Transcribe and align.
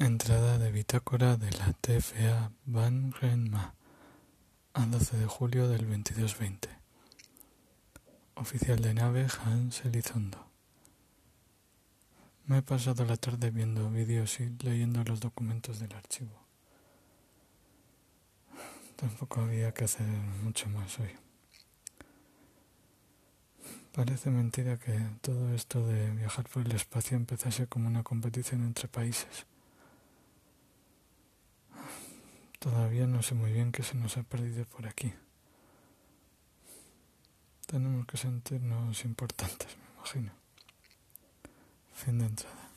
Entrada 0.00 0.58
de 0.58 0.70
bitácora 0.70 1.36
de 1.36 1.50
la 1.50 1.72
TFA 1.72 2.52
Van 2.66 3.10
Renma 3.10 3.74
a 4.72 4.86
12 4.86 5.16
de 5.16 5.26
julio 5.26 5.66
del 5.66 5.88
2220. 5.88 6.68
Oficial 8.36 8.78
de 8.80 8.94
nave 8.94 9.26
Hans 9.44 9.84
Elizondo. 9.84 10.38
Me 12.46 12.58
he 12.58 12.62
pasado 12.62 13.04
la 13.06 13.16
tarde 13.16 13.50
viendo 13.50 13.90
vídeos 13.90 14.38
y 14.38 14.50
leyendo 14.60 15.02
los 15.02 15.18
documentos 15.18 15.80
del 15.80 15.92
archivo. 15.92 16.46
Tampoco 18.94 19.40
había 19.40 19.74
que 19.74 19.82
hacer 19.82 20.06
mucho 20.44 20.68
más 20.68 20.96
hoy. 21.00 21.10
Parece 23.90 24.30
mentira 24.30 24.78
que 24.78 24.96
todo 25.22 25.52
esto 25.52 25.84
de 25.84 26.12
viajar 26.12 26.48
por 26.48 26.64
el 26.64 26.70
espacio 26.70 27.16
empezase 27.16 27.66
como 27.66 27.88
una 27.88 28.04
competición 28.04 28.62
entre 28.62 28.86
países. 28.86 29.44
Todavía 32.58 33.06
no 33.06 33.22
sé 33.22 33.34
muy 33.34 33.52
bien 33.52 33.70
qué 33.72 33.82
se 33.82 33.94
nos 33.94 34.16
ha 34.16 34.22
perdido 34.22 34.64
por 34.64 34.86
aquí. 34.86 35.12
Tenemos 37.66 38.06
que 38.06 38.16
sentirnos 38.16 39.04
importantes, 39.04 39.76
me 39.76 39.94
imagino. 39.94 40.32
Fin 41.92 42.18
de 42.18 42.26
entrada. 42.26 42.70